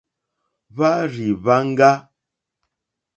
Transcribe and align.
Hwá 0.73 0.91
rzì 1.11 1.27
hwáŋɡá. 1.41 1.91